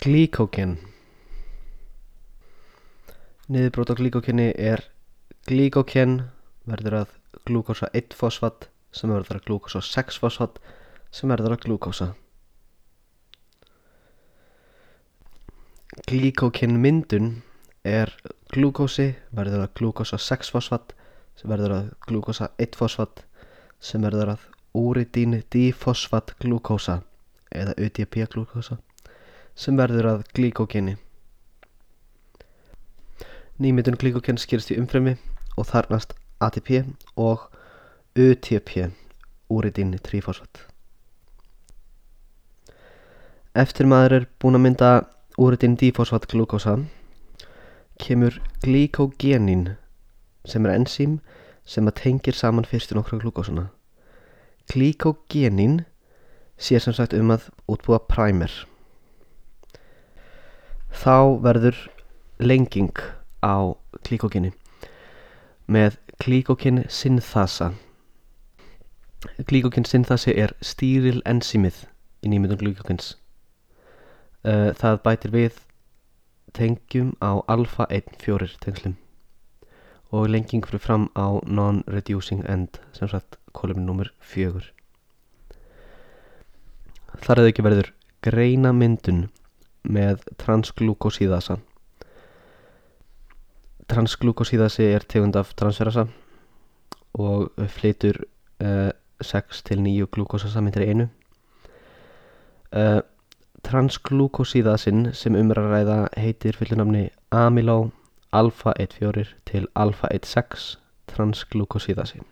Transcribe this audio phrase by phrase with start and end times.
[0.00, 0.78] Glíkógen
[3.52, 4.80] Niðurbrót á glíkókenni er
[5.44, 6.14] glíkóken
[6.64, 7.12] verður að
[7.44, 10.56] glúkósa 1-fosfat sem verður að glúkósa 6-fosfat
[11.12, 12.08] sem verður að glúkósa.
[16.08, 17.30] Glíkóken myndun
[17.84, 18.16] er
[18.56, 20.96] glúkósi verður að glúkósa 6-fosfat
[21.36, 23.26] sem verður að glúkósa 1-fosfat
[23.76, 27.02] sem verður að úridín difosfat glúkósa
[27.52, 28.80] eða UDP glúkósa
[29.54, 30.96] sem verður að glíkógeni.
[33.60, 35.16] Nýmyndun glíkógens gerist í umfremi
[35.56, 36.84] og þarnast ATP
[37.20, 37.50] og
[38.16, 38.90] UTP,
[39.52, 40.64] úridín trífosfat.
[43.54, 44.90] Eftir maður er búin að mynda
[45.40, 46.78] úridín difosfat glúkósa
[48.00, 49.74] kemur glíkógenin
[50.48, 51.18] sem er enzím
[51.66, 53.68] sem að tengir saman fyrstu nokkru glúkósuna.
[54.72, 55.84] Glíkógenin
[56.56, 58.52] sér sem sagt um að útbúa primer
[60.90, 61.76] þá verður
[62.40, 62.96] lenging
[63.44, 63.74] á
[64.06, 64.52] klíkókinni
[65.70, 67.72] með klíkókin synthasa.
[69.48, 71.84] Klíkókin synthasi er stýril enzimið
[72.24, 73.14] í nýmyndun klíkókins.
[74.42, 75.62] Það bætir við
[76.56, 78.98] tengjum á alfa 1-4 tengslum.
[80.10, 84.72] Og lenging fyrir fram á non-reducing end sem sagt kolumni nummer 4
[87.18, 87.90] þar eða ekki verður
[88.24, 89.24] greina myndun
[89.84, 91.58] með transglúkosíðasa.
[93.90, 96.06] Transglúkosíðasi er tegund af transferasa
[97.18, 98.20] og flytur
[98.62, 101.08] uh, 6 til 9 glúkosasamindir einu.
[102.70, 103.00] Uh,
[103.66, 107.90] transglúkosíðasin sem umræða heitir fyllunamni amyló
[108.32, 110.76] alfa 1,4 til alfa 1,6
[111.10, 112.22] transglúkosíðasi.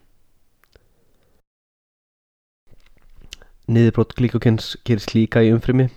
[3.69, 5.91] Niðurbrót glíkokens gerist líka í umfrimi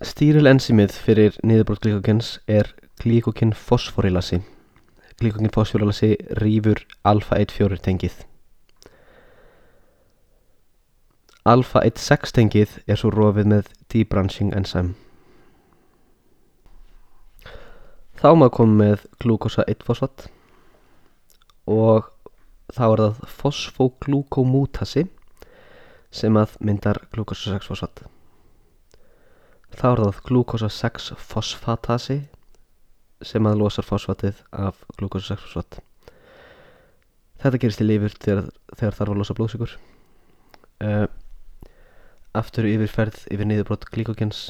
[0.00, 2.70] Stýril enzimið fyrir niðurbrót glíkógens er
[3.02, 4.38] glíkókin fosforilasi.
[5.20, 8.14] Glíkókin fosforilasi rýfur alfa-1,4 tengið.
[11.44, 14.94] Alfa-1,6 tengið er svo rofið með debranching enzym.
[18.16, 20.26] Þá maður komið með glúkosa 1-fosfat
[21.68, 22.08] og
[22.72, 25.04] þá er það fosfoglúkomútasi
[26.08, 28.06] sem að myndar glúkosa 6-fosfat.
[29.72, 32.18] Þá er það glúkosa 6 fosfatasi
[33.24, 35.78] sem að losar fosfatið af glúkosa 6 fosfat.
[37.42, 39.76] Þetta gerist í lifur þegar, þegar þarf að losa blóðsíkur.
[40.82, 41.06] Uh,
[42.38, 44.42] aftur yfirferð yfir niðurbrot glíkókins.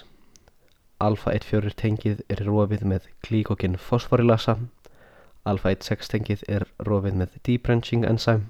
[1.02, 4.58] Alfa 1,4 tengið er rofið með glíkókin fosforilasa.
[5.48, 8.44] Alfa 1,6 tengið er rofið með debranching enzym.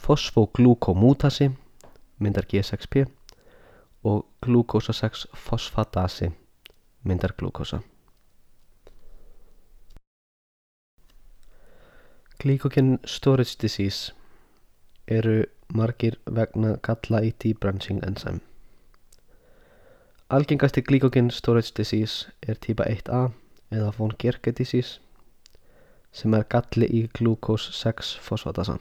[0.00, 1.50] Fosfoglúkomútasi
[2.20, 3.08] myndar G6P
[4.04, 6.30] og glúkósa 6 fosfatasi
[7.04, 7.80] myndar glúkósa.
[12.38, 14.14] Glycogen storage disease
[15.06, 15.44] eru
[15.74, 18.40] margir vegna galla í debranching enzym.
[20.30, 23.30] Algengasti glycogen storage disease er típa 1A
[23.70, 25.00] eða von Gerke disease
[26.12, 28.78] sem er galli í glúkós 6 fosfatasa.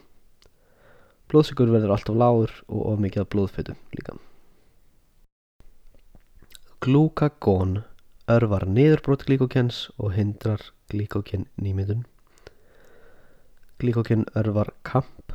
[1.29, 4.15] Blóðsikur verður alltaf lágur og of mikið af blóðfötu líka.
[6.79, 7.81] Glúkagón
[8.31, 12.05] örvar niðurbrot glíkókens og hindrar glíkóken nýmyndun.
[13.83, 15.33] Glíkóken örvar kamp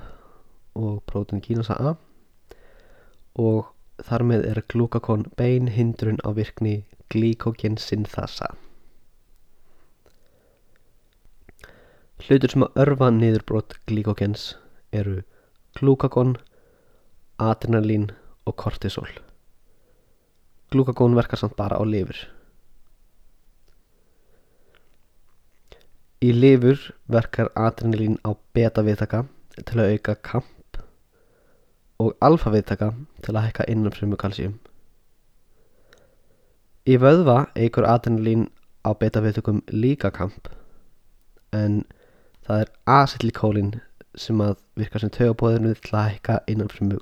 [0.73, 1.93] og prótin kínasa A
[3.37, 3.69] og
[4.09, 8.49] þar með er glúkagón bein hindrun á virkni glíkóken synthasa.
[12.25, 14.55] Hlutur sem að örfa niðurbrot glíkókens
[14.97, 15.21] eru
[15.77, 16.39] glúkagón,
[17.37, 18.15] adrenalín
[18.49, 19.13] og kortisol.
[20.71, 22.17] Glúkagón verkar samt bara á lifur.
[26.25, 26.81] Í lifur
[27.11, 29.25] verkar adrenalín á beta viðtaka
[29.61, 30.79] til að auka kamp
[32.01, 32.93] og alfa viðtaka
[33.23, 34.57] til að hækka innanfrumu kalsíum.
[36.89, 38.49] Í vöðva eigur adrenalín
[38.85, 40.49] á beta viðtökum líka kamp
[41.55, 41.85] en
[42.45, 43.71] það er acetylkólin
[44.17, 47.01] sem að virka sem tögabóðinu til að hækka innanfrumu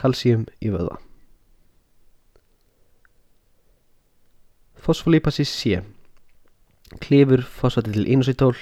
[0.00, 0.98] kalsíum í vöðva.
[4.84, 5.80] Fosfolípasi C.
[7.00, 8.56] Klifur fosfati til inositól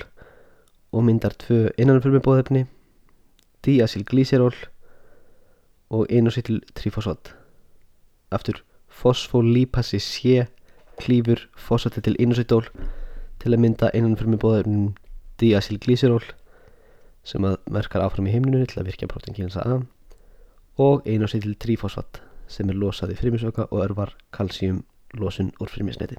[0.92, 2.62] og myndar tvö innanfrumubóðefni
[3.66, 4.54] diacylglýseról
[5.90, 7.32] og inositil trífosfat
[8.30, 10.46] aftur fosfolípasi C
[11.00, 12.70] klifur fosfati til inositól
[13.42, 14.94] til að mynda innanfrumubóðefnin
[15.42, 16.22] diacylglýseról
[17.24, 19.82] sem að verkar áfram í heimlunni til að virkja prótin kynsa A
[20.78, 26.16] og einositil trífosfat sem er losað í frimisöka og örvar kalsíum losen ursprünglich nicht.